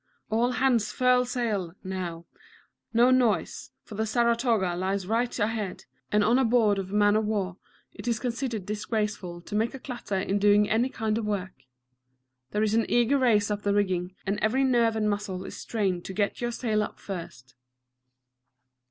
"All 0.31 0.53
hands 0.53 0.91
furl 0.91 1.25
sail," 1.25 1.73
now; 1.83 2.25
no 2.91 3.11
noise, 3.11 3.69
for 3.83 3.93
the 3.93 4.07
Saratoga 4.07 4.75
lies 4.75 5.05
right 5.05 5.37
ahead, 5.37 5.85
and 6.11 6.23
on 6.23 6.49
board 6.49 6.79
of 6.79 6.89
a 6.89 6.93
man 6.95 7.15
of 7.15 7.25
war 7.27 7.57
it 7.93 8.07
is 8.07 8.17
considered 8.19 8.65
disgraceful 8.65 9.41
to 9.41 9.53
make 9.55 9.75
a 9.75 9.79
clatter 9.79 10.17
in 10.17 10.39
doing 10.39 10.67
any 10.67 10.89
kind 10.89 11.19
of 11.19 11.25
work. 11.25 11.53
There 12.49 12.63
is 12.63 12.73
an 12.73 12.87
eager 12.89 13.19
race 13.19 13.51
up 13.51 13.61
the 13.61 13.75
rigging, 13.75 14.15
and 14.25 14.39
every 14.39 14.63
nerve 14.63 14.95
and 14.95 15.07
muscle 15.07 15.45
is 15.45 15.55
strained 15.55 16.03
to 16.05 16.13
get 16.13 16.41
your 16.41 16.49
sail 16.51 16.81
up 16.81 16.97
first. 16.99 17.53